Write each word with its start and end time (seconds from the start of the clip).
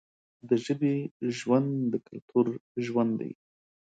د 0.47 0.49
ژبې 0.65 0.95
ژوند 1.37 1.69
د 1.91 1.93
کلتور 2.07 2.47
ژوند 2.85 3.11
دی. 3.21 3.31